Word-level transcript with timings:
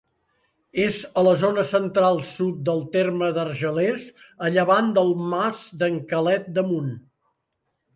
És 0.85 0.95
a 1.21 1.23
la 1.27 1.33
zona 1.41 1.65
central-sud 1.73 2.57
del 2.71 2.83
terme 2.97 3.31
d'Argelers, 3.37 4.09
a 4.49 4.53
llevant 4.59 4.93
del 5.01 5.17
Mas 5.31 5.65
d'en 5.85 6.05
Quelet 6.13 6.55
d'Amunt. 6.59 6.95